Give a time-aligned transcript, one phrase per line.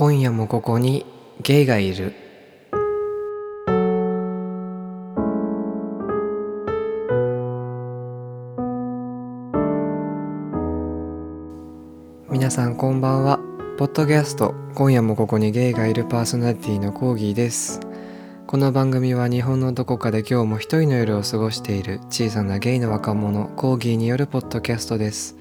[0.00, 1.04] 今夜もここに
[1.42, 2.14] ゲイがいる。
[12.30, 13.40] 皆さんこんばんは。
[13.76, 17.80] ポッドキャスト今夜もここにゲイがいるパーソナリティのコーギーです。
[18.46, 25.36] この番組は日本のどこかで今日も一人の夜を過ごしている小さなゲイの若者コーギーによるポッドキャストです。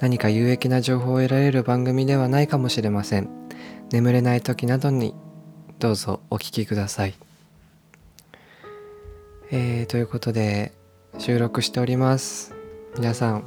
[0.00, 3.45] 何か有益な情報を得られる番組ではないかもしれません。
[3.92, 5.14] 眠れない時などに
[5.78, 7.14] どうぞお聞きください。
[9.50, 10.72] えー、ということで
[11.18, 12.54] 収録しております。
[12.96, 13.44] 皆さん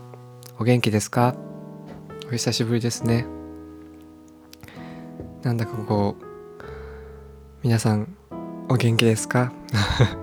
[0.57, 1.35] お元気ですか？
[2.27, 3.25] お久しぶりですね。
[5.44, 6.23] なんだかこう
[7.63, 8.16] 皆さん
[8.69, 9.52] お元気ですか？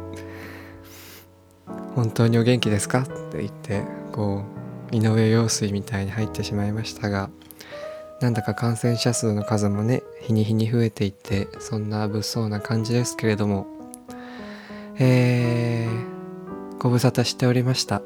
[1.95, 3.01] 本当にお元気ですか？
[3.01, 4.45] って言ってこ
[4.93, 7.29] う井上陽水みたいに入ってしまいましたが
[8.21, 13.67] なんだか感染者数の数もね日に日に増えていってそんな物騒な感じですけれども。
[14.99, 18.01] えー、ご無沙汰しておりました。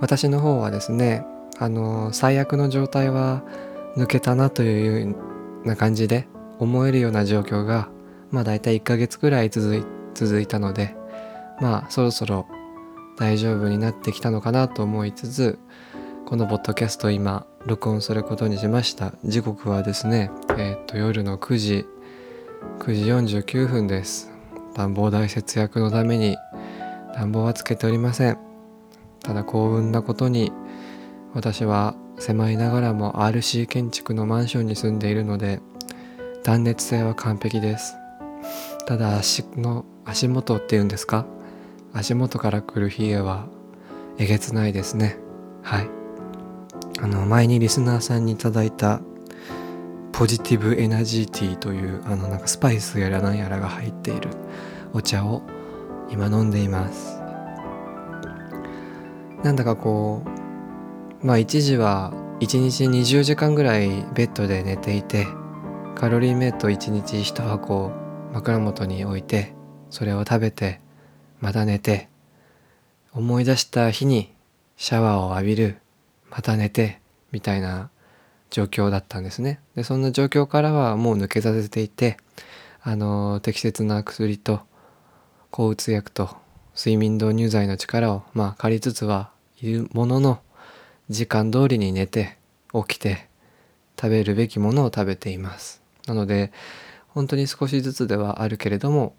[0.00, 1.24] 私の方はですね
[1.58, 3.42] あの最悪の状態は
[3.96, 5.16] 抜けたなというよ
[5.64, 6.28] うな感じで
[6.58, 7.88] 思えるような状況が
[8.30, 9.84] まあ大体1ヶ月くらい続い
[10.14, 10.96] 続いたので
[11.60, 12.46] まあそろそろ
[13.16, 15.58] 大丈夫になってきたのかなと思いつつ
[16.32, 19.12] このポッドキャストを今録音することにしました。
[19.22, 21.84] 時刻はですねえっ、と夜の9時
[22.78, 24.30] 9時49分です。
[24.74, 26.38] 暖房代節約のために
[27.14, 28.38] 暖房はつけておりません。
[29.20, 30.52] ただ幸運なことに
[31.34, 35.60] 私は狭いながらも RC 建築のマンションに住んでいるので
[36.44, 37.94] 断熱性は完璧です。
[38.86, 41.26] ただ足の足元っていうんですか？
[41.92, 43.48] 足元から来る冷えは
[44.16, 45.18] えげつないですね。
[45.60, 46.01] はい。
[47.02, 49.00] あの前にリスナーさんにいただいた
[50.12, 54.30] ポジティブエナジーティーというあのなんかスパイスやらなんやらが入っている
[54.92, 55.42] お茶を
[56.10, 57.18] 今飲んでいます。
[59.42, 60.22] なんだかこ
[61.22, 65.26] うまあ一時は1日20時間ぐらいベッドで寝ていて
[65.96, 67.90] カロリーメイト1日1箱
[68.32, 69.54] 枕元に置いて
[69.90, 70.80] それを食べて
[71.40, 72.08] また寝て
[73.12, 74.32] 思い出した日に
[74.76, 75.81] シャワーを浴びる
[76.32, 77.00] また寝て
[77.30, 77.90] みたいな
[78.50, 79.60] 状況だったんですね。
[79.76, 82.16] でそんな状況からはもう抜け出せていて
[82.80, 84.60] あの適切な薬と
[85.50, 86.36] 抗うつ薬と
[86.74, 90.40] 睡眠導入剤の力をまあ借りつつはいるものの
[91.10, 92.38] 時間通りに寝て
[92.72, 93.28] 起きて
[94.00, 95.82] 食べるべきものを食べています。
[96.06, 96.50] なので
[97.08, 99.14] 本当に少しずつではあるけれども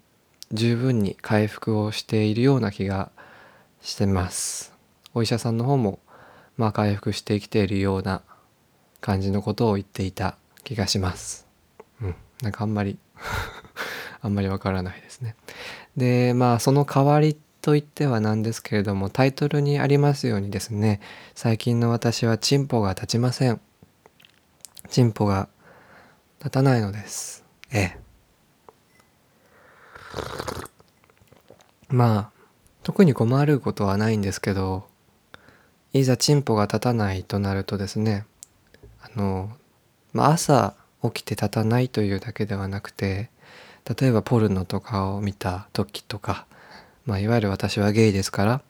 [0.52, 3.12] 十分に回復をしているような気が
[3.80, 4.74] してます。
[5.14, 6.00] お医者さんの方も
[6.56, 8.22] まあ回復してきているような
[9.00, 11.46] 感じのことを言っていた気がします。
[12.00, 12.14] うん。
[12.42, 12.98] なんかあんまり
[14.22, 15.36] あんまりわからないですね。
[15.96, 21.00] でまあその代わりといってはなんですけれどもタイトルにありますようにですね
[21.34, 23.60] 最近の私はチンポが立ちません。
[24.90, 25.48] チンポが
[26.38, 27.44] 立たないのです。
[27.72, 27.98] ええ。
[31.88, 32.30] まあ
[32.82, 34.86] 特に困ることはないんですけど
[35.94, 38.26] いざチンポが立たないとなるとですね
[39.00, 39.48] あの、
[40.12, 40.74] まあ、朝
[41.04, 43.30] 起きて立たないというだけではなくて
[43.98, 46.46] 例えばポルノとかを見た時とか、
[47.06, 48.62] まあ、いわゆる私はゲイですから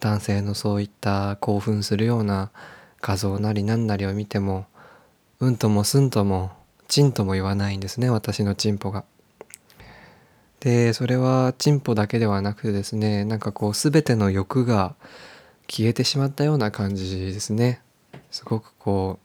[0.00, 2.50] 男性のそういった興奮するような
[3.00, 4.66] 画像なり何なりを見ても
[5.38, 6.50] うんともすんとも
[6.88, 9.04] チンとも言わないんですね私のチンポが。
[10.58, 14.94] でそれはチンポだけではなくてですねなんかこう全ての欲が
[15.68, 17.80] 消えてしまったような感じですね
[18.30, 19.18] すごくこ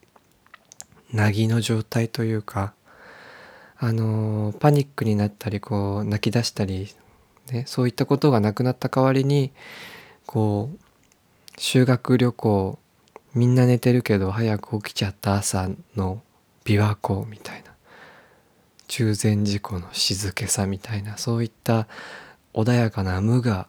[1.14, 2.74] うなぎの状態というか
[3.78, 6.94] あのパニックになったりこう泣き出したり、
[7.52, 9.52] ね、そういったことがなくなった代わりに
[10.26, 10.80] こう
[11.58, 12.80] 修学旅行
[13.34, 16.22] みんな寝てるけど早く起きちゃった朝の
[16.66, 17.72] 琵琶湖みたいな
[18.88, 21.88] 中禅寺湖の静けさみたいなそういった
[22.54, 23.68] 穏やかな無が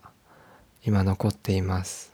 [0.85, 2.10] 今残っています。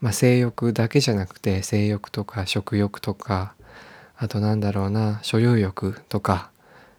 [0.00, 3.54] まあ、性欲だけじゃなくて性欲とか食欲とか
[4.16, 6.50] あとなんだろうな所有欲とか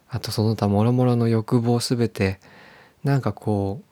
[0.09, 2.39] あとその他もろもろの欲望すべて
[3.03, 3.85] なんかこう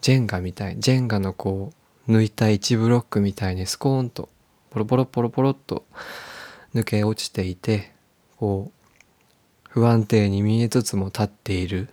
[0.00, 1.72] ジェンガみたいジェンガのこ
[2.08, 4.28] う抜いた1ブロックみたいにスコーンと
[4.70, 5.84] ポロポロポロポロっと
[6.74, 7.92] 抜け落ちていて
[8.36, 8.90] こう
[9.68, 11.90] 不安定に見えつつも立っている。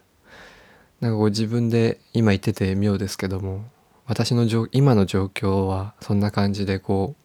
[1.01, 3.65] なんかこう自分で今言ってて妙ですけども
[4.05, 7.15] 私の今の状況はそんな感じでこ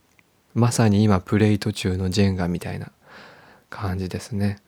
[0.54, 2.92] うまさに今プレイ途中のジェンガみたいな
[3.70, 4.58] 感じですね。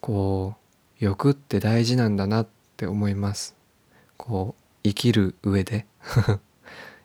[0.00, 3.54] こう欲って大事なんだなって思います。
[4.16, 5.86] こう生きる上で。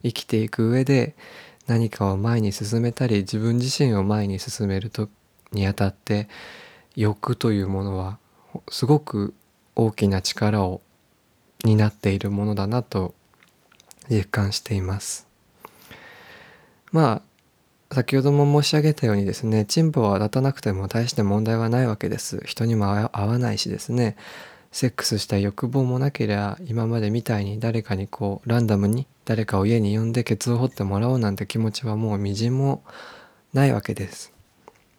[0.04, 1.16] 生きていく上で
[1.68, 5.10] 何かを前に進めたり自分自身を前に進めると
[5.52, 6.28] にあたって
[6.96, 8.18] 欲というものは
[8.70, 9.34] すごく
[9.76, 10.82] 大きな力を
[11.64, 13.14] 担っているものだなと
[14.12, 15.28] 実感しています
[16.92, 17.24] ま
[17.90, 24.16] あ先ほども申し上げたようにですね進歩は立たなくても大して問題はないわけです人にも合わないしですね
[24.72, 32.84] セックスした欲望もなければ今までみたいに誰かにこうランダムに誰かを家に呼んでケツを掘ってもらおうなんて気持ちはもうみじんも
[33.54, 34.34] ないわけです。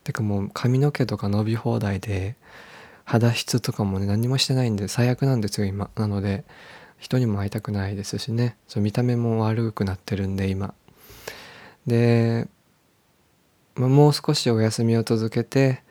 [0.04, 2.36] てかもう髪の毛とか伸び放題で
[3.04, 5.90] 肌質とかもね何もしてないんで最悪なんですよ今。
[5.96, 6.44] なので
[7.02, 10.72] 人にも会いたくないですしねそう見た目も悪くなってるんで今。
[11.84, 12.46] で、
[13.74, 15.82] まあ、もう少しお休みを続けて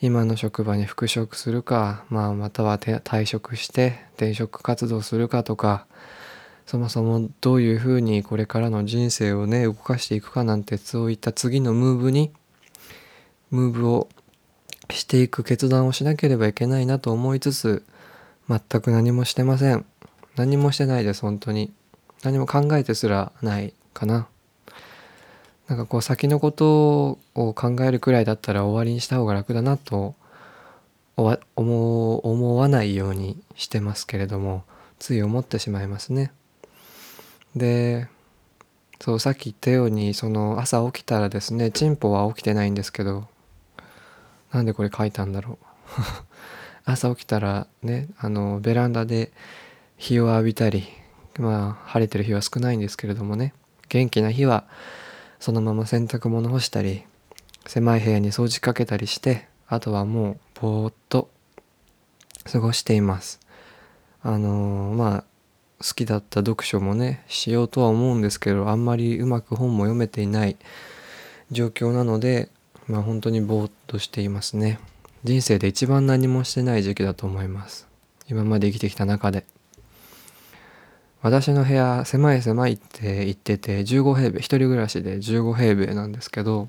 [0.00, 5.86] 今の職場に復職するか、まあ、または退職して転職活動するかとか
[6.66, 12.32] そもそもどういうふうにこれからの人生をね動かしていくかなんてそういった次のムーブに
[13.52, 14.08] ムーブを
[14.90, 17.84] していく決断をしなければいけないなと思いつつ
[18.48, 19.86] 全く何もしてません
[20.40, 21.70] 何もしてないです本当に。
[22.22, 24.26] 何も考えてすらないかな。
[25.68, 30.14] なんかこう先のことを考えるくらいだったら終わりにした方が楽だなと
[31.16, 34.64] 思わないようにしてますけれども
[34.98, 36.32] つい思ってしまいますね。
[37.54, 38.08] で
[38.98, 43.28] そうさっき言ったようにその朝起きたらですねチンポは起きてないんですけど
[44.52, 45.66] なんでこれ書いたんだろう。
[46.86, 49.32] 朝起きたらねあのベランダで
[50.00, 50.88] 日を浴びたり
[51.38, 53.52] まあ晴れてる日は少ないんですけれどもね。
[53.90, 54.64] 元気な日は
[55.40, 57.04] そのまま洗濯物干したり
[57.66, 61.28] 狭い部屋に掃除かけたりしてあとはもうぼーっと
[62.50, 63.40] 過ごしています。
[64.22, 65.24] あのー、まあ
[65.84, 70.56] 好きだった読書もねしようとは思うんですけどあんまりうまく本も読めていない
[71.50, 72.48] 状況なので
[72.86, 74.80] まあ本当にぼーっとしていますね。
[75.24, 77.86] 人生で一番何もしてない時期だと思います。
[78.28, 79.44] 今まで生きてきた中で。
[81.22, 86.68] 私の部屋狭い狭いって言ってて15平米一人暮らしで15平米なんですけど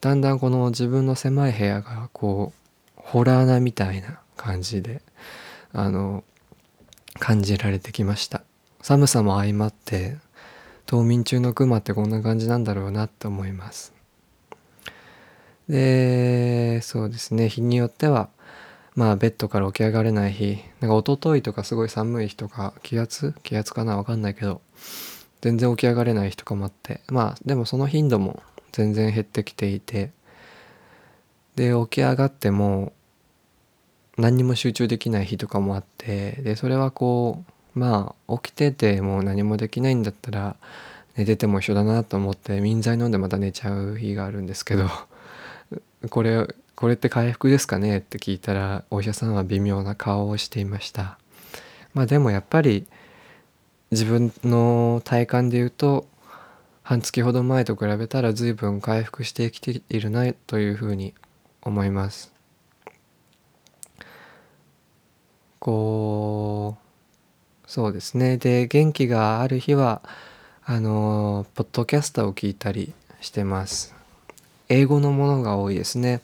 [0.00, 5.02] だんだんこの自分の狭い部屋がこうホラーなみたいな感じで
[5.72, 6.22] あの
[7.18, 8.42] 感じられてきました。
[8.80, 10.18] 寒さも相まって
[10.86, 13.94] 冬眠中のクマってこんな感じなんだろうなって思います。
[15.68, 17.48] でそうですね。
[17.48, 18.28] 日によっては
[18.94, 20.58] まあベッドから起き上がれない日。
[20.80, 23.34] なんか一昨日とかすごい寒い日とか気圧？
[23.42, 23.96] 気圧かな？
[23.96, 24.60] わかんないけど。
[25.40, 27.00] 全然起き上がれない日とかもあって。
[27.08, 28.42] まあでもその頻度も
[28.72, 30.12] 全然減ってきていて。
[31.56, 32.92] で起き上がっても
[34.16, 36.32] 何にも集中できない日とかもあって。
[36.42, 37.44] でそれはこ
[37.74, 40.56] うまあ起きててもう何もできないんだったら
[41.16, 44.88] 寝てても一緒だなと思って眠剤飲んでまた寝ちゃう日があるんですけど。
[46.10, 51.18] これこれって回復ですかねって聞いたらお医者さんは微妙な顔をしていました。
[51.94, 52.86] まあでもやっぱり
[53.90, 56.06] 自分の体感で言うと
[56.82, 61.14] 半月ほど前と比べたら随分回復してきているなというふうに
[61.62, 62.32] 思います。
[65.60, 66.76] こ
[67.64, 68.36] うそうですね。
[68.36, 70.02] で元気がある日は
[70.64, 73.94] あのポッドキャストを聞いたりしてます。
[74.68, 76.20] 英語のものが多いですね。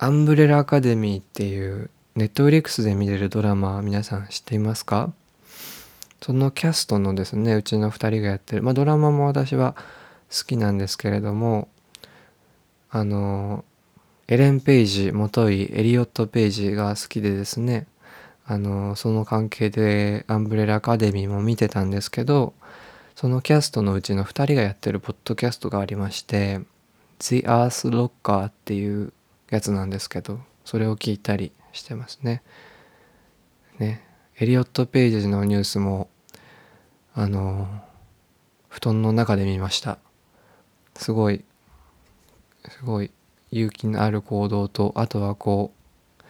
[0.00, 5.12] アンブレラアカデミーっていうネットフリックスで見れるドラマ皆さん知っていますか？
[6.22, 9.74] そのキャストのですねうちの2人がやってる、まあ、ドラマも私は
[10.30, 11.66] 好きなんですけれども
[12.90, 13.64] あの
[14.28, 17.88] エレン・ペイジ元井エリオット・ペイジが好きでですね
[18.46, 22.54] あのその関係でアンブレラアカデミーも見てたんですけど
[23.16, 26.60] そのキャストのうちの2人がやってるポッドキャストがありまして
[27.18, 29.12] 「The Earth Locker」っていう
[29.50, 32.42] やつなんですけどそれを聞いたりしてますね。
[33.78, 34.04] ね。
[34.38, 36.08] エリオット・ペイジのニュースも
[37.14, 37.66] あの
[38.68, 39.98] 布団の中で見ました。
[40.94, 41.44] すごい
[42.68, 43.10] すごい
[43.50, 45.72] 勇気のある行動とあとはこ
[46.20, 46.22] う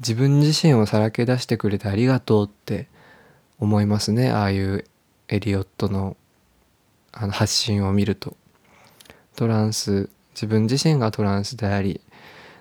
[0.00, 2.88] 自分自身をさらけ出してくれてありがとうって
[3.58, 4.30] 思いますね。
[4.30, 4.84] ああいう
[5.28, 6.16] エリオットの
[7.12, 8.36] あの発信を見ると。
[9.36, 12.00] トランス自分自身がトランスであり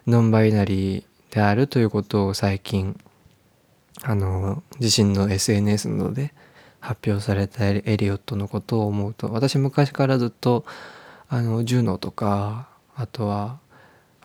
[0.08, 1.04] ノンバイナリー
[1.36, 2.98] であるということを最近
[4.04, 6.34] あの自身の SNS などで
[6.80, 10.64] 発表されたエリオットのことを思うと私昔からずっと
[11.28, 13.60] あのジュノとかあとは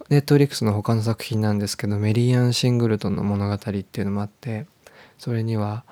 [0.09, 4.67] ネットリックスの他の作品なんですけどメリーアン・シングルトンの物語っていうのもあって
[5.19, 5.83] それには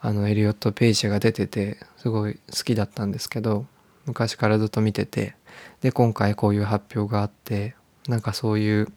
[0.00, 3.66] あのエリオット・ペイジが出ててすごい好きだったんですけど
[4.04, 5.36] 昔からずっと見てて
[5.80, 7.76] で今回こういう発表があって
[8.08, 8.88] なんかそういう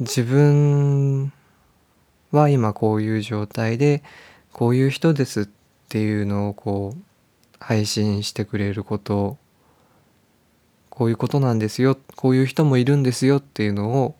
[0.00, 1.32] 自分
[2.30, 4.04] は今こういう状態で
[4.52, 5.48] こういう人ですっ
[5.88, 7.02] ていうのをこう
[7.58, 9.38] 配信してくれること
[10.88, 14.14] こういうことなんですよこういう人もいるんですよっていうのを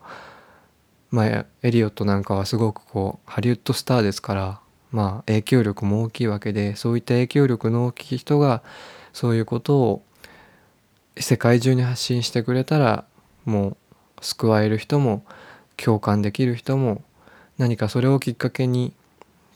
[1.11, 8.65] まあエリオットなんかはすごくこうハリウッドスターですからまあ影響力も大きいわけでそういった影響力の大きい人が
[9.13, 10.03] そういうことを
[11.17, 13.05] 世界中に発信してくれたら
[13.45, 13.77] もう
[14.23, 15.25] 救われる人も
[15.83, 17.03] 共感できる人も
[17.57, 18.93] 何かそれをきっかけに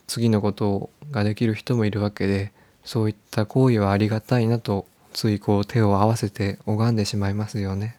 [0.07, 2.51] 次のことができる人もいるわけで
[2.83, 7.97] そういった行為はありがたいなとついこう手を合わせて拝んでしまいますよね。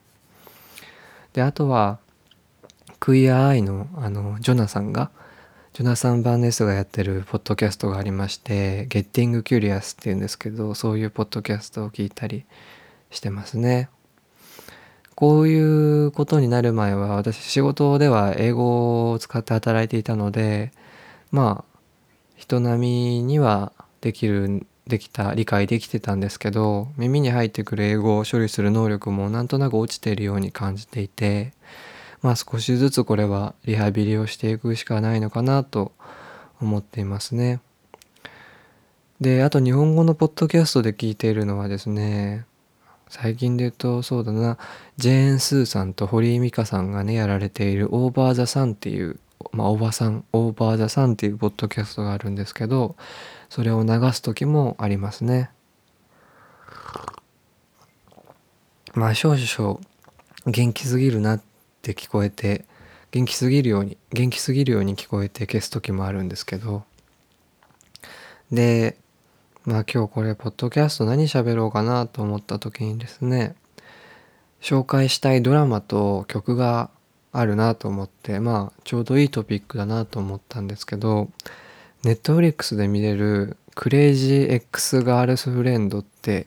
[1.33, 1.99] であとは
[2.99, 5.11] クイアアイのあのジョナさんが
[5.73, 12.45] ジョナサン・バーネスがやってるポッドキャストがありまして「ゲッティング・キュリアス」っていうんですけどそういうポッドキャストを聞いたり
[13.11, 13.89] してますね。
[15.15, 20.71] こういうことになる前は私仕事では英語を使って働いていたので
[21.31, 21.79] まあ
[22.35, 31.53] 人並みにはできるできた理解できてたんですけど耳に入ってくる英語を処理する能力もなんとなく落ちているように感じていて
[32.21, 35.93] まあ少しずつこれはリハビリをしていくしかないのかなと
[36.61, 37.61] 思っていますね。
[39.21, 42.45] であと日本語のポッドキャストで聞いているのはですね
[43.09, 44.57] 最近で言うとそうだな
[44.97, 49.19] ジェーン・スーさんと堀井美香さんがねやられている「オーバー・ザ・サン」っていう
[49.51, 52.95] まあおばさんオーバー・ザ・サンっていうポッドキャストがあるんですけど
[53.49, 55.49] それを流す時もありますね。
[58.93, 59.79] まあ少々
[60.47, 61.41] 元気すぎるなっ
[61.81, 62.65] て聞こえて
[63.11, 66.83] 元気すぎるように元気すぎるように聞こえて消す時もあるんですけど
[68.51, 68.97] で
[69.65, 73.55] まあ今日これポッドキャスト何喋ろうかなと思った時にですね
[74.61, 76.91] 紹介したいドラマと曲が
[77.31, 81.29] あるなと思ってまあちょうどいいトピックだなと思ったんですけど
[82.03, 86.45] ネットフリックスで見れる「クレイジー X ガールスフレンド」って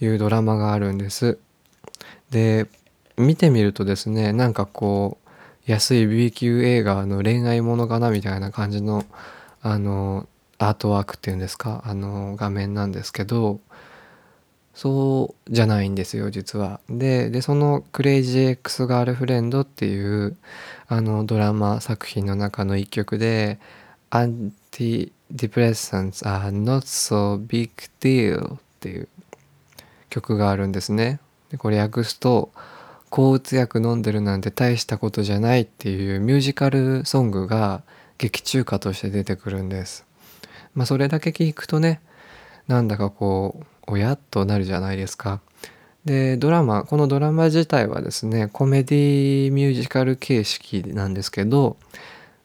[0.00, 1.38] いうドラマがあるんです。
[2.30, 2.66] で
[3.18, 5.18] 見てみるとですねなんかこ
[5.68, 9.04] う安い B 級映画の恋愛ものかなみたいな感じの
[9.60, 10.26] あの
[10.68, 11.82] アートワークっていうんですか？
[11.84, 13.60] あの画面なんですけど
[14.74, 16.80] そうじゃないんですよ実は。
[16.88, 20.36] ででその「クレイジー X ガールフレンド」っていう
[20.88, 23.58] あのドラマ作品の中の一曲で
[24.10, 29.08] 「Antidepressants are not so big deal」っていう
[30.08, 31.20] 曲があるんですね。
[31.50, 32.50] でこれ訳すと
[33.10, 37.82] 「抗うつ薬飲んでるなんて大したことじゃない」っていうミュージカルソングが
[38.16, 40.06] 劇中歌として出てくるんです。
[40.74, 42.00] まあそれだけ聞くとね
[42.68, 45.40] なんだかこうおやっとなるじゃないですか。
[46.04, 51.76] でドラマこのドラマ自体はですねコメディミュージカル形式なんですけど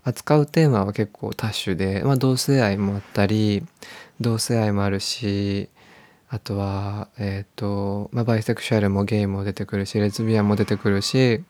[0.03, 3.65] 扱うテーマは結構多種で、まあ、同性愛もあったり
[4.21, 5.69] 同性愛もあるし
[6.29, 11.43] あとはえ、ー、と、まあ、バイセクシュアルもゲイも出てくるしレズビアンも出てくるし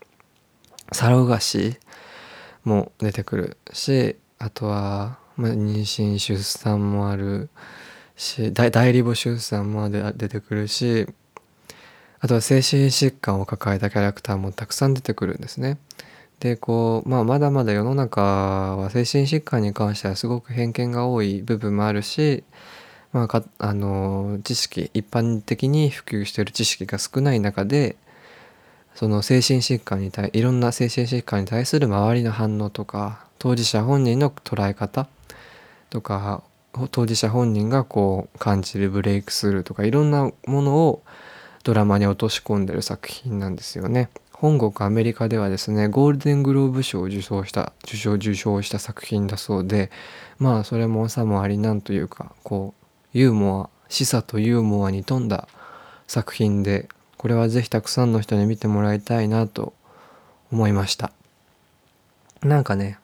[0.93, 1.77] サロガシ
[2.63, 7.50] も出てくるしあとは、まあ、妊娠出産もある
[8.15, 11.08] し代理母出産も出てくるし
[12.20, 15.77] あとは精神疾患を抱えたキャラクターもたくさん出てくるんですね。
[16.39, 22.44] でこう、まあ、まだまだ世の中は精神疾患に関してはすごく偏見が多い部分もあるし、
[23.12, 27.98] まあ、かあの知識一般的に普及している知識が少ない中で
[28.98, 35.06] その精神疾患に対いろんな精神疾患に対する周りの反応とか当事者本人の捉え方
[35.92, 36.42] とか
[36.89, 41.04] 当事者本人がこう感じるブレイクスルーとかいろんなものを
[41.63, 44.10] ドラマに落とし込んでる作品なんですよね。
[44.34, 49.92] 本国アメリカではですねゴールデングローブ賞を受賞した受賞受賞した作品だそうで
[50.39, 52.74] まあそれもさもありなんというかこ
[53.13, 55.48] うユーモア示唆とユーモアに富んだ
[56.08, 59.74] 作品でこれは是非たくさんの人に見てもらいたいなと
[60.51, 61.12] 思いました。
[62.41, 63.00] なんかね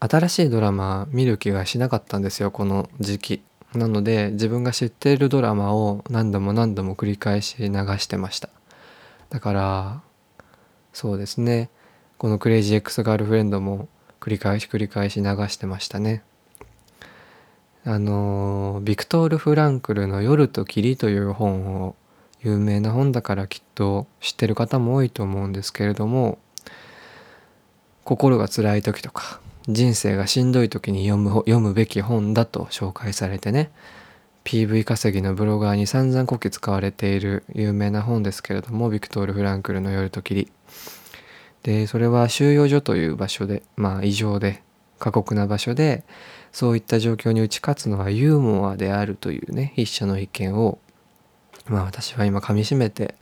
[0.00, 3.42] 新しいドラマ見る気がしなかったんですよこの時期。
[3.74, 8.48] なので自分が知っているドラマを何度も何度も繰り返し流してました。
[9.30, 10.02] だから
[10.92, 11.70] そうですね。
[12.18, 13.88] この「クレイジー X ガールフレンド」も
[14.20, 16.22] 繰り返し繰り返し流してましたね。
[17.86, 21.94] あのビクトール・フランクルの「夜と霧」という本を
[22.42, 26.38] 有名な本だからきっと知ってる方も多いと思うんですけれども
[28.04, 33.70] 心が辛い時とか人生がしんどい時に読む読むべき本だと紹介されてね
[34.44, 40.50] PV 稼ぎのブロガーに散々こき使われている有名な本ですけれどもビクトール・フランクルの夜と霧
[41.62, 44.62] でそれは収容所という場所でまあ異常で
[44.98, 46.04] 過酷な場所で
[46.54, 50.78] そういった状況に打ち勝つのはユーモアであるというね筆者の意見を
[51.66, 53.16] まあ私は今かみしめて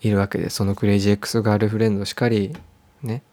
[0.00, 2.54] いるわけでそのクレイジー X ガールフレンドしかり
[3.02, 3.24] ね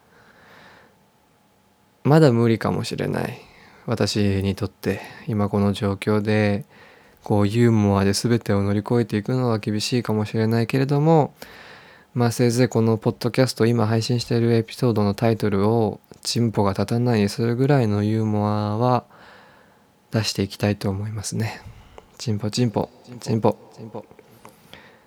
[2.04, 3.40] まだ無理かもしれない。
[3.86, 6.66] 私にとって今この状況で
[7.24, 11.36] こうユーモアで全てを乗り越えていくのは厳しいかもしれないけれども
[12.16, 19.04] まあせいぜいこのポッドキャスト今配信しているエピソードのタイトルを「チンポが立たない」にするぐらいのユーモアは
[20.12, 21.60] 出していきたいと思いますね。
[22.18, 23.58] チンポチンポチンポ。
[23.76, 24.06] チンポ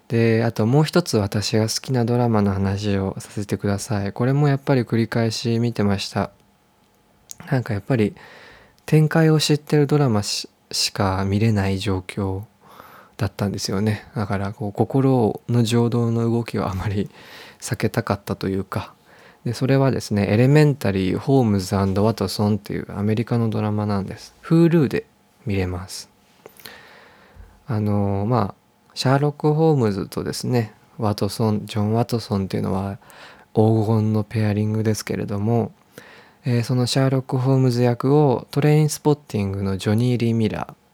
[0.09, 4.13] であともう一つ私が好きなドラマの話をさせてください。
[4.13, 6.31] これもやっぱり繰り返し見てました。
[7.51, 8.17] なんかやっぱり
[8.85, 10.49] 展開を知ってるドラマし
[10.93, 12.43] か見れない状況。
[13.19, 14.07] だったんですよね。
[14.15, 17.11] だからこう心の情動の動きをあまり
[17.61, 18.95] 避けたかったというか。
[19.45, 24.35] でそれはですね「エレメンタリー・ホームズワトソン」っていうアメリカのドラマなんです。
[24.45, 25.05] Hulu で
[25.47, 26.09] 見れます。
[27.67, 28.55] あのまあ
[28.95, 32.99] シャーロック・ホームズとですねワトソンジョン・ワトソンっていうのは
[33.55, 35.73] 黄金のペアリングですけれども
[36.45, 40.88] えー、そのシャーロック・ホームズ役をトレインスポッティングのジョニー・リー・ミラー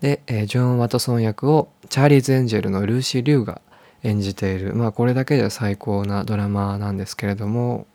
[0.00, 3.60] で、えー、ジョン・ワトソン役をチャーリーズ・エンジェルのルーシー・リュウが
[4.02, 7.86] 演じているまあこれだけでは最高なドラマなんですけれども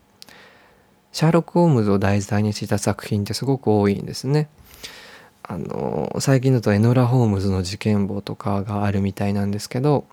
[1.12, 4.50] シャーロック・ホームズを題材にした作品ってすごく多いんですね。
[5.44, 10.06] あの最近だとエノラ・ホームズの事件簿とかがあるみたいなんですけど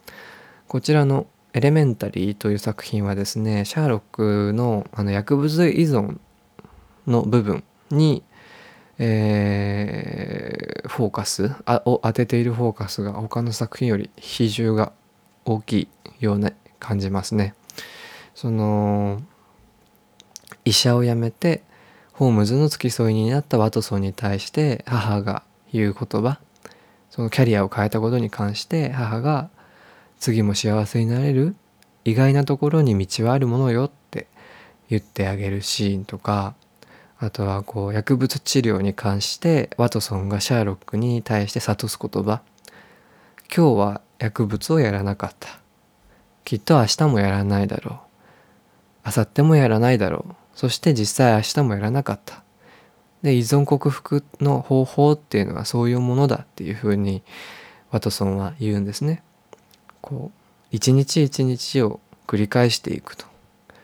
[0.68, 6.18] こちらのエレメンタリーという作品はですねシャーロックのあの薬物依存
[7.06, 8.22] の部分に、
[9.04, 14.92] えー、フォーカスあを当てているフォーカスが他の作品より比重が
[15.44, 15.88] 大きい
[16.20, 17.54] ような感じますね。
[18.36, 19.20] その
[20.64, 21.64] 医者を辞めて
[22.12, 26.38] ホームズの付き添いになったワトソンに対して母が言う言葉
[27.10, 29.50] そのキャリアを変えたことに関して母が
[30.20, 31.56] 「次も幸せになれる？
[32.04, 34.28] 意外なところに道はあるものよって
[34.88, 36.54] 言ってあげるシーンとか
[37.22, 42.42] あとはこう薬物治療に関してワトソンがシャーロックに対して諭す言葉。
[43.54, 45.60] 今日は薬物をやらなかった。
[46.42, 48.00] きっと明日もやらないだろ
[49.04, 49.06] う。
[49.06, 50.34] 明後日もやらないだろう。
[50.56, 52.42] そして実際明日もやらなかった。
[53.22, 57.22] で依存克服の方法っていうのはそういうものだっていうふうに
[57.92, 59.22] ワトソンは言うんですね。
[60.00, 63.31] こう一日一日を繰り返していくと。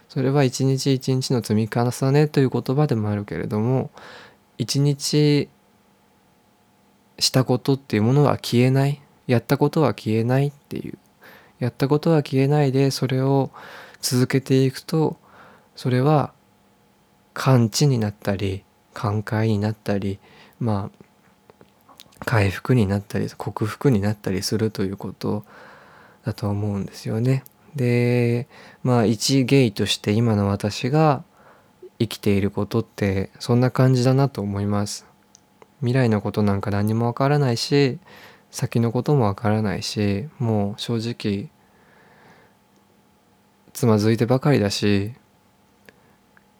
[0.09, 3.91] それは一日一日の積み重ねという言葉でもあるけれども
[4.57, 5.49] 一日
[7.19, 10.99] したことっていうものは消えないやったことは消えないっていう
[11.59, 13.51] やったことは消えないでそれを
[14.01, 15.17] 続けていくと
[15.77, 16.33] それは
[17.35, 20.19] 完治になったり寛解になったり
[20.59, 21.05] まあ
[22.21, 25.45] 回復になったり克服になったりするということ
[26.25, 27.45] だと思うんですよね。
[27.77, 28.49] で
[28.83, 31.23] まあ一ゲイとして今の私が
[31.99, 35.07] 生きていることってそんな感じだなと思います。
[35.81, 37.99] 未来のことなんか何もわからないし
[38.51, 41.51] 先のこともわからないしもう正直
[43.73, 45.13] つまずいてばかりだし、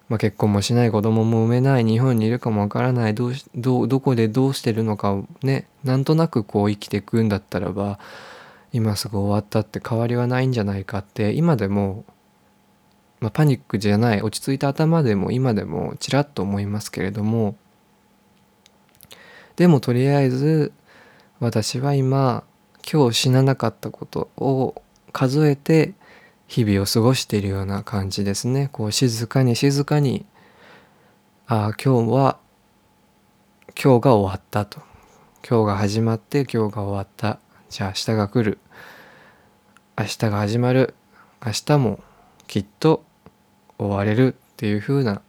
[0.09, 7.99] まあ、結婚もしない子供も産めない日本にいるかもわからないどうどどこでどうしてるのかをねなんとなくこう生きていくんだったらば
[8.73, 12.05] 今すぐ終わったって変わりはないんじゃないかって今でも、
[13.21, 17.57] まあ、パニックじゃない落ち着いた頭でも今でもちらっと思いますけれども
[19.57, 20.73] でもとりあえず
[21.41, 22.45] 私は今
[22.91, 25.95] 今日死ななかったことを数えて
[26.47, 28.71] 日々を過ごしているような感じですね。
[28.73, 30.25] こう静かに静かに
[31.47, 32.39] ああ今日は
[33.81, 34.81] 今日が終わったと。
[35.49, 37.39] 今日が始まって今日が終わった。
[37.71, 38.59] じゃあ明日が来る。
[39.99, 40.95] 明日が始まる。
[41.45, 42.01] 明日も
[42.47, 43.05] きっと
[43.79, 45.21] 終われるっていう風な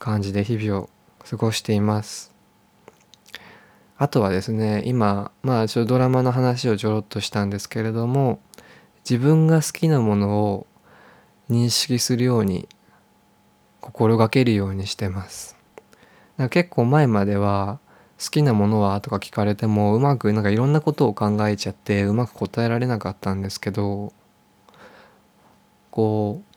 [0.00, 0.90] 感じで日々を
[1.24, 2.34] 過ごしています。
[3.98, 8.40] あとはですね今まあちょっとドラマの話をちょろっとしたんですけれども
[9.08, 10.66] 自分が好きなものを
[11.48, 12.68] 認識するように
[13.80, 15.56] 心がけるようにしてます。
[16.50, 17.78] 結構前までは
[18.18, 19.00] 好きなものは？
[19.00, 24.12] とか聞かれてもうまくなんかいろんなことを考えちゃってうまく答えられなかったんですけど
[25.90, 26.54] こう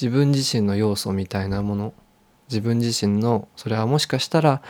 [0.00, 1.94] 自分自身の要素みたいなもの
[2.48, 4.62] 自分自身のそれはもしかしたら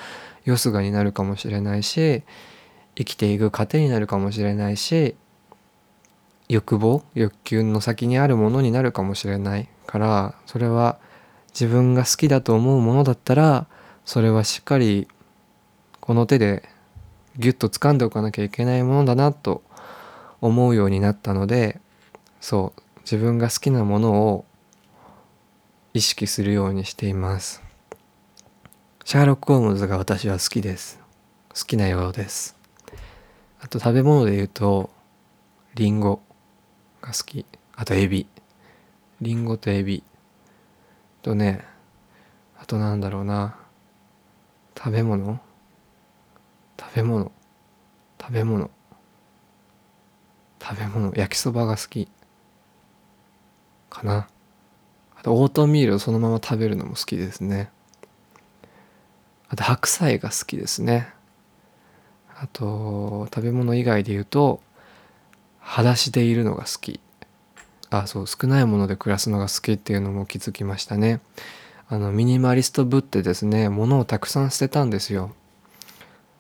[0.45, 2.23] よすがになるかもしれないし
[2.95, 5.15] 生きていく糧になるかもしれないし
[6.49, 10.99] 欲望欲求の先にあるものになるかもしれないからそれは
[11.49, 13.67] 自分が好きだと思うものだったら
[14.05, 15.09] それはしっかり
[16.07, 16.63] この手で
[17.37, 19.65] ギュッと掴んでおかなきゃいけないものだなと
[20.41, 21.81] 思うようになったので
[22.41, 24.45] そう自分が好きなものを
[25.95, 27.61] 意識するようにしています。
[29.05, 31.01] シャーロック・ホームズが私は好きです。
[31.49, 32.57] 好きなようです。
[33.61, 34.91] あと食べ物で言うと
[35.75, 36.21] リンゴ
[37.01, 37.45] が好き。
[37.75, 38.29] あとエビ。
[39.21, 40.05] リンゴとエビ。
[41.23, 41.65] とね
[42.57, 43.57] あとなんだろうな。
[44.79, 45.41] 食べ物
[46.79, 47.33] 食べ物。
[48.21, 48.71] 食べ物。
[50.63, 51.13] 食べ物。
[51.15, 52.09] 焼きそばが好き。
[53.91, 54.29] かな。
[55.19, 57.71] あとオートミールをそのまま食べるのも好きですね。
[59.49, 61.09] あと白菜が好きですね。
[62.35, 64.61] あと食べ物以外で言うと
[65.61, 67.01] 裸足でいるのが好き。
[67.89, 71.21] あそう少ないもので暮らすのが好きっていうのも気づきましたね。
[71.89, 75.33] あのミニマリストぶってですね物をたくさん捨てたんですよ。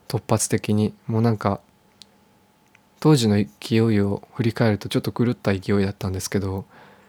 [0.08, 1.60] 突発的にもうなんか
[3.00, 6.64] 当時の勢いを振り返るとちょっと狂った勢いだったんですけど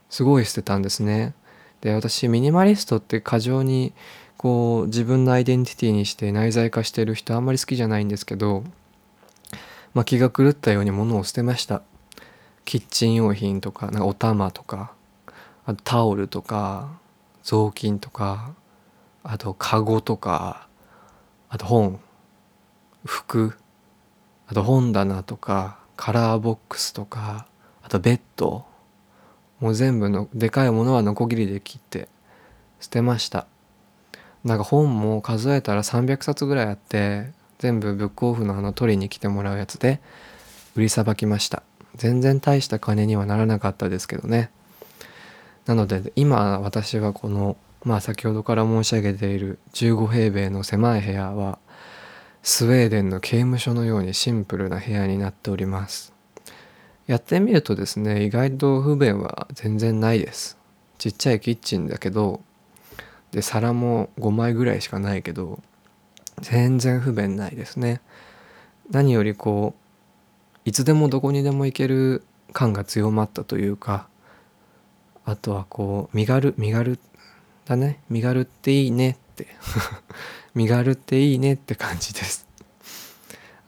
[0.09, 1.33] すごい捨てたんですね。
[1.81, 3.93] で私ミニマリストって過剰に
[4.37, 8.63] こう自分のアイデンティティにして内在化してる人あんまり好きじゃないんですけど、
[9.93, 11.81] まあ、気が狂ったように物を捨てました。
[12.65, 14.91] キッチン用品とかなんかお玉とか
[15.65, 16.99] あとタオルとか
[17.43, 18.53] 雑巾とか
[19.23, 20.67] あとカゴとか
[21.49, 21.99] あと本。
[23.05, 23.53] 服
[24.47, 27.47] あと本棚とかカラーボックスとか
[27.83, 28.65] あとベッド。
[29.59, 32.07] もう全部のでかいものはノコギリで切って
[32.79, 33.47] 捨てました。
[34.43, 39.99] なんか本も数えたら300冊ぐらいあって全部ブックオフのあの取りに来てもらうやつで
[40.75, 41.63] 売りさばきました。
[41.95, 44.51] 全然大した金にはならなかったですけどね。
[45.65, 51.57] なので今私はこのまあ先ほどから申し上げている15平米の狭い部屋は
[52.49, 56.13] スウェーデンの刑務所のようにシンプルな部屋になっております。
[57.05, 60.57] やってみるとですね意外と不便は全然ないです。
[60.97, 62.39] ちっちゃいキッチンだけど
[63.31, 65.59] で皿も5枚ぐらいしかないけど
[66.39, 67.99] 全然不便ないですね。
[68.89, 74.07] 何よりこういつでもどこにでも行ける感が強まったというか
[75.25, 76.97] あとはこう身軽身軽
[77.65, 77.99] だね。
[78.09, 79.26] 身軽っていいねっ
[80.55, 82.47] 身軽っていいねって感じです。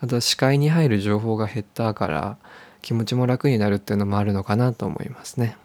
[0.02, 2.38] あと視界に入る情報が減ったから
[2.82, 5.58] 気持ちも楽になるっていうのもあるのかなと思いますね。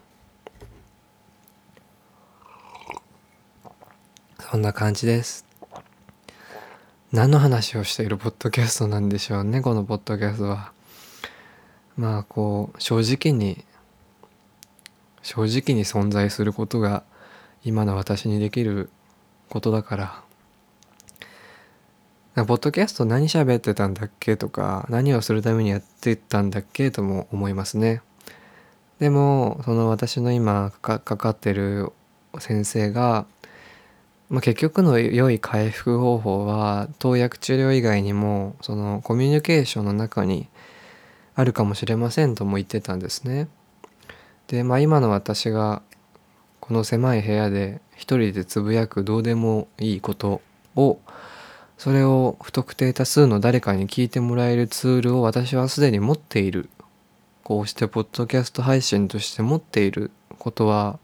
[4.50, 5.44] そんな感じです。
[7.12, 10.72] 何の話をしているポッドキャストなんでしょうねこのポッドキャストは。
[11.96, 13.64] まあこう正直に
[15.22, 17.04] 正直に存在することが
[17.64, 18.90] 今の私にできる
[19.48, 20.22] ことだから
[22.46, 28.02] ポッドキャスト何喋ってたんだっけとか何をするためにやってたんだっけとも思いますね
[28.98, 31.92] でもその私の今かかってる
[32.38, 33.26] 先生が、
[34.30, 40.48] まあ、結局の良い回復方法は投薬治療以外にもそのコミュニケーションの中に
[41.36, 43.48] あるかもしれませんとも言ってたんですね。
[44.46, 45.82] でまあ今の私が
[46.66, 50.40] この狭い部屋で一人でつぶやくどうでもいいこと
[50.76, 50.98] を
[51.76, 56.70] それを不特定多数の誰かに聞いてもらえるツールを私はすでに持っている。
[57.42, 60.98] こうしてポッドキャスト配信として持っていることは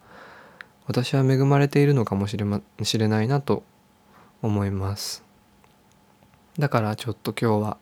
[0.86, 3.62] 私は恵まれているのかもしれ,、ま、しれないなと
[4.40, 5.22] 思います。
[6.58, 7.76] だからちょっと今日は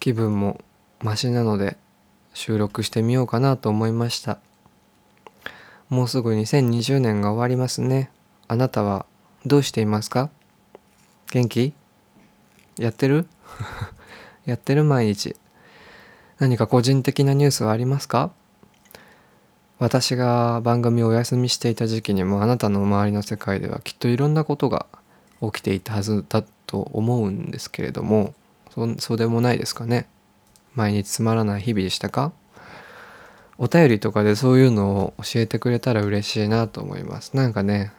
[0.00, 0.60] 気分も
[1.00, 1.76] マシなので
[2.32, 4.40] 収録してみようかなと思いました。
[5.88, 8.10] もうすぐ2020年が終わりますね。
[8.48, 9.06] あなたは
[9.46, 10.30] どうしていますか？
[11.32, 11.72] 元気？
[12.78, 13.26] やってる？
[14.46, 15.36] やってる毎日。
[16.38, 18.32] 何か個人的なニュースはありますか？
[19.78, 24.86] 私が番組をお休みしていた時期にもあなたの周りの世界ではきっといろんなことが
[25.42, 28.34] 起きていたはずだと思うんですけれども
[28.70, 30.06] そそうでもないですかね？
[30.74, 32.32] 毎日つまらない日々でしたか？
[33.58, 37.92] お便りとかでそういうのを教えてくれたら嬉しいなと思いますなんかね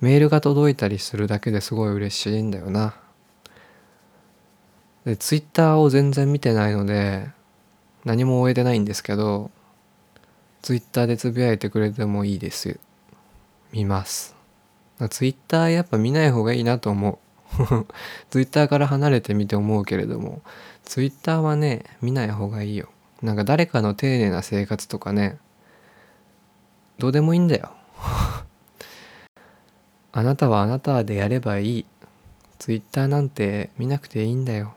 [0.00, 2.94] メールが届いたりするだけですごい嬉しいんだよな
[5.06, 7.30] で、ツイッターを全然見てないので、
[8.04, 9.52] 何も終えてないんですけど、
[10.62, 12.80] ツイッターでつぶやいてくれてもいいです。
[13.70, 14.34] 見ます。
[15.10, 17.20] ツイッターやっぱ見ない方がいいなと思
[17.56, 17.86] う。
[18.30, 20.42] ツイッターから離れてみて思うけれども、
[20.84, 22.88] ツイッターはね、見ない方がいいよ。
[23.22, 25.38] なんか誰かの丁寧な生活とかね、
[26.98, 27.70] どうでもいいんだよ。
[30.12, 31.86] あなたはあなたでやればいい。
[32.58, 34.74] ツイッターなんて見なくていいんだよ。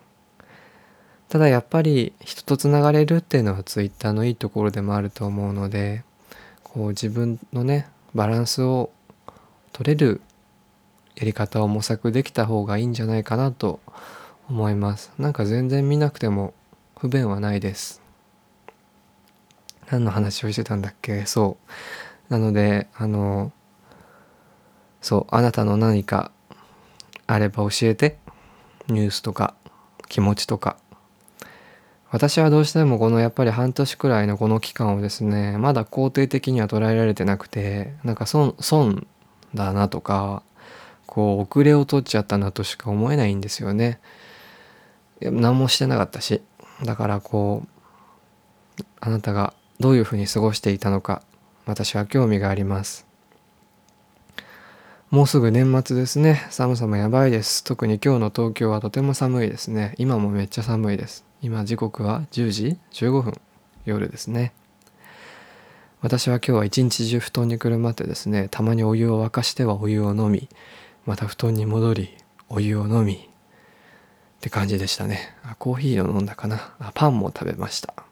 [1.29, 6.03] ただやっぱり人とつながれるっていうのはツイッターのいいところでもあると思うので、
[6.63, 8.91] こう自分のね、バランスを
[9.71, 10.21] 取れる
[11.15, 13.79] やり方を模索できた方がいいんじゃないかなと
[14.49, 15.11] 思います。
[15.17, 16.53] なんか全然見なくても
[16.97, 18.01] 不便はないです。
[19.91, 21.25] 何の話をしてたんだっけ？
[21.25, 21.57] そ
[22.29, 22.33] う。
[22.33, 23.51] なので、あの、
[25.01, 26.31] そう、あなたの何か
[27.27, 28.17] あれば教えて。
[28.87, 29.53] ニュースとか
[30.07, 30.77] 気持ちとか。
[32.11, 39.05] 私はどうしてもこのやっぱり半年くらいのこの期間をですね、まだ肯定的には捉えられてなくて、なんか損、損
[39.53, 40.41] だなとか、
[41.05, 43.99] こう遅れを取っちゃったなとしか思えないんですよね。
[45.21, 46.41] 何もしてなかったし
[46.83, 51.21] だからこうあなたがどういうふうに過ごしていたのか
[51.65, 53.05] 私は興味があります。
[55.09, 56.45] もうすぐ年末ですね。
[56.49, 57.63] 寒さもやばいです。
[57.63, 59.95] 特に今日の東京はとても寒いですね。
[59.97, 61.25] 今もめっちゃ寒いです。
[61.41, 63.41] 今時刻は10時15分
[63.85, 64.53] 夜ですね。
[66.01, 70.47] 私は今日は一日中布団にくるまってですねたまにお湯を沸かしてはお湯を飲み
[71.05, 73.17] また布団に戻りお湯を飲みっ
[74.41, 75.35] て感じでしたね。
[75.43, 76.73] あコーヒーを飲んだかな。
[76.79, 78.08] あパンも食べました。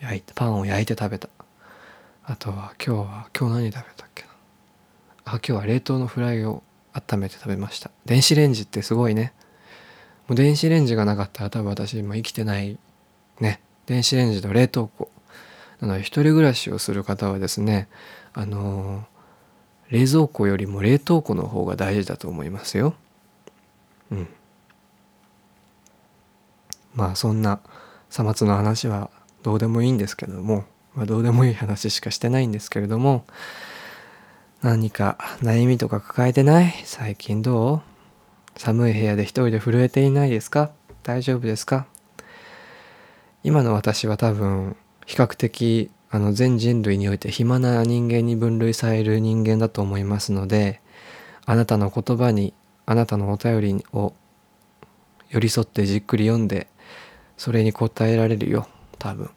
[0.00, 1.28] 焼いてパンを焼いて食べた。
[2.24, 4.28] あとは今日は今日何食べたっけな。
[5.24, 7.90] あ今日は冷凍のフライを温めて食べました。
[8.04, 9.32] 電子レンジってすごいね。
[10.26, 12.78] もう電子レンジがなかったら多分私今生きてない
[13.40, 13.60] ね。
[13.86, 15.10] 電子レンジと冷凍庫。
[15.80, 17.88] なので一人暮らしをする方はですね
[18.34, 19.18] あのー
[19.90, 22.94] 冷蔵庫よりも冷凍庫の方が大事だと思いますよ。
[24.10, 24.28] うん。
[26.94, 27.60] まあそんな
[28.10, 29.10] さまつの話は
[29.42, 33.24] どうでもいいんですけども、まあ、どうでもいい話しかしてないんですけれども
[34.62, 36.72] 何か悩みとか抱えてない？
[36.84, 37.80] 最近どう？
[38.58, 40.72] 寒い部屋で一人で震えていないですか？
[41.04, 41.86] 大丈夫ですか？
[43.44, 50.80] 今の私は多分比較的あの全人類において暇な人間に分類される人間だと思いますので
[51.46, 52.52] あなたの言葉に
[52.84, 54.12] あなたのお便りを
[55.30, 56.66] 寄り添ってじっくり読んで
[57.36, 58.66] それに応えられるよ。
[58.98, 59.30] 多分。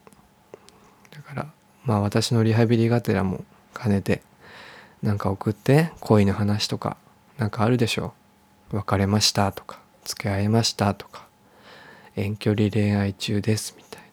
[1.12, 1.48] だから
[1.86, 3.44] まあ私のリハビリがてらも
[3.80, 4.22] 兼ねて
[5.02, 6.98] なんか送って恋の話とか
[7.38, 8.14] なんかあるでしょ
[8.72, 8.78] う。
[8.78, 11.28] 別れましたとか付き合いましたとか
[12.16, 14.08] 遠距離恋愛中ですみたいな。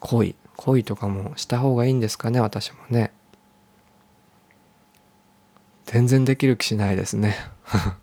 [0.00, 3.12] 恋恋とかもした方がいいんですかね私もね。
[5.86, 7.36] 全然できる気しないですね。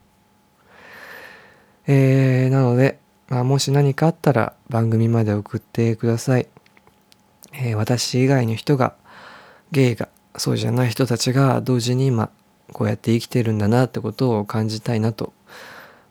[1.88, 3.00] えー、なので、
[3.32, 6.48] まあ、もし何かあったら番組まで送ってください、
[7.54, 8.94] えー、私以外の人が
[9.72, 12.30] ゲイがそうじゃない人たちが同時に今
[12.74, 15.34] こうやって生きてるんだなってことを感じたいなと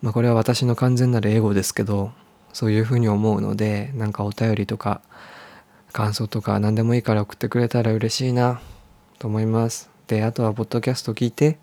[0.02, 2.10] まあこれは私の完全なるエゴですけど
[2.52, 5.02] そういうふうに思うのでなんかお便りとか
[5.92, 8.60] 感想とか何でもいいから送ってくれたら嬉しいな
[9.18, 9.90] と思います。
[10.06, 11.58] で、あとはポッドキャスト聞いて、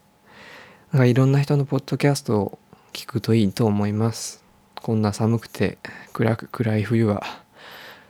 [0.91, 2.59] なんかいろんな人のポッドキャストを
[2.93, 4.46] 聞くといいと思います。
[4.87, 5.79] こんな寒くて
[6.13, 7.21] 暗く暗い冬は、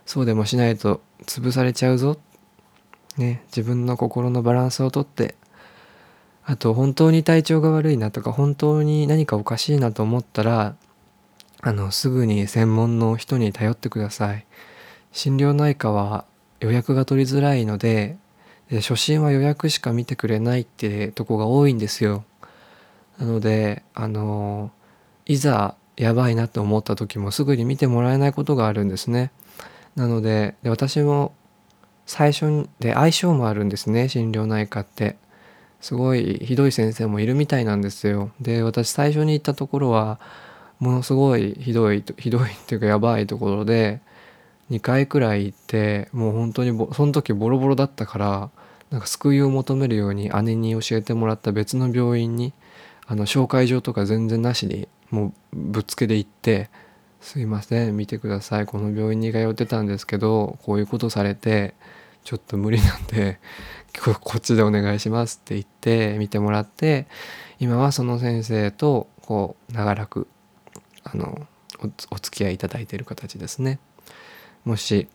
[0.06, 2.20] そうでもしないと潰されちゃうぞ。
[3.18, 5.34] ね、自分の心のバランスをとって、
[6.46, 10.76] あと本当に体調が悪いなとか本当に何かおかしいなと思ったら、
[11.62, 14.46] あの、すぐに専門の人に頼ってください。
[15.12, 16.26] 心療内科は
[16.60, 18.18] 予約が取りづらいので
[18.70, 22.24] で初診は予約しか見てくれないってとこが多いんですよ。
[23.18, 24.70] なのであの
[25.26, 29.32] いざやばいなと思った時もすぐに見てもらえないことがあるんですね。
[29.96, 31.34] なのでで私も
[32.06, 35.18] 最初にで相性もあるんですね心療内科って。
[35.80, 38.32] すごいひどい先生もいるみたいなんですよ。
[38.42, 40.20] で私最初に行ったところは
[40.80, 44.02] ものすごいひどいひどいっていうかやばいところで
[44.72, 48.50] 2回くらい行ってもう本当にその時ボロボロだったから
[48.90, 52.54] なんか救いを求めるように姉に教えてもらった別の病院に
[53.06, 56.70] あの紹介状とか全然なしにもうぶっつけで行って
[57.22, 61.74] 「すいません見てくださいこの病院に通ってたんですけどこういうことされて
[62.24, 63.40] ちょっと無理なんで
[64.04, 67.08] こっちでお願いします」って言って見てもらって
[67.60, 70.28] 今はその先生とこう長らく
[71.04, 71.48] あの
[71.80, 73.80] おお付き合いいただいている形ですね。
[74.66, 75.08] もし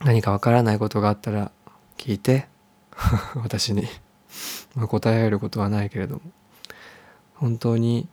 [0.00, 1.50] 何かわからないことがあったら
[1.96, 2.48] 聞いて
[3.36, 3.86] 私に。
[4.74, 6.20] ま答えられることはないけれども。
[7.34, 8.08] 本当に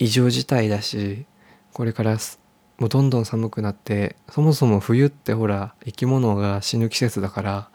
[0.00, 1.26] 異常事態だし
[1.74, 2.16] これから
[2.78, 7.70] もうどんどん寒くなってそもそも冬ってほら生き物が死ぬ季節だから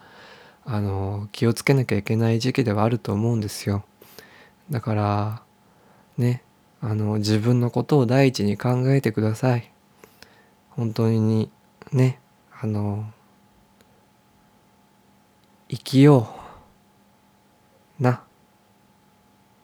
[0.64, 3.84] あの気をつけなきゃいけない時期ではあると思うんですよ。
[4.68, 5.42] だから
[6.18, 6.42] ね
[6.80, 9.70] あの自分のことを第一に考えてください。
[10.70, 11.52] 本当に
[11.92, 12.18] ね
[12.60, 13.08] あの
[15.68, 16.28] 生きよ
[18.00, 18.24] うな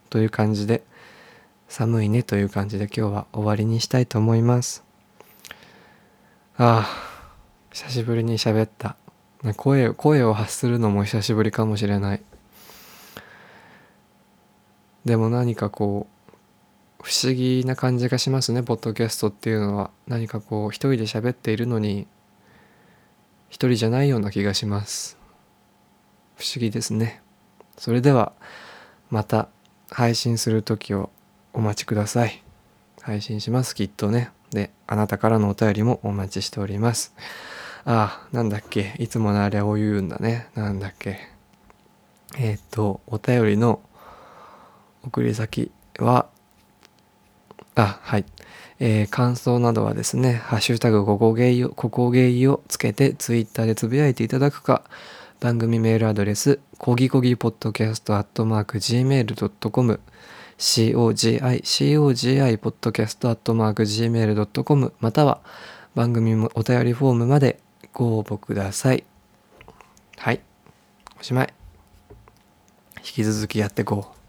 [0.09, 0.85] という感じで。
[1.73, 4.85] 寒いねという感じで今日は終わりにしたいと思います。
[6.59, 7.33] ああ
[7.71, 8.97] 久しぶりに喋った。
[9.57, 12.23] 声声を発するのも久しぶりかもしれない。
[15.07, 16.33] でも何かこう
[17.03, 19.91] 不思議な感じがしますねポッドキャストっていうのは。
[20.07, 22.07] 何かこう一人で喋っているのに
[23.49, 25.17] 一人じゃないような気がします。
[26.37, 27.23] 不思議ですね。
[27.79, 28.35] それでは
[29.09, 29.49] また
[29.91, 31.09] 配信する時を
[31.53, 32.43] お待ちください。
[33.01, 33.75] 配信します。
[33.75, 34.31] きっとね。
[34.51, 37.15] であなたからのお便りもお待ちしております。
[37.85, 38.95] ああなんだっけ。
[38.99, 40.49] いつものあれを言うんだね。
[40.55, 41.19] なんだっけ。
[42.38, 43.81] えっ、とお便りの
[45.05, 46.29] 送り先は
[47.75, 48.25] あはい。
[48.79, 54.83] えー、感想などはですね、ハッシュタグここゲイを、ここゲイをつけてツイッターでつぶやいていただくか、
[55.41, 60.01] 番組メールアドレス、こぎこぎポッドキャストアットマーク gmail.com、
[60.62, 65.40] cogi、cogi ポッドキャストアットマーク gmail.com、または
[65.96, 67.59] 番組もお便りフォームまで
[67.92, 69.03] ご応募ください。
[70.18, 70.40] はい。
[71.18, 71.53] おしまい。
[72.98, 74.22] 引き続きやっていこう。